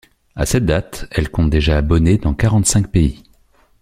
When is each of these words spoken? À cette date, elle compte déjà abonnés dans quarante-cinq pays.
À 0.35 0.47
cette 0.47 0.65
date, 0.65 1.05
elle 1.11 1.29
compte 1.29 1.51
déjà 1.51 1.77
abonnés 1.77 2.17
dans 2.17 2.33
quarante-cinq 2.33 2.87
pays. 2.89 3.21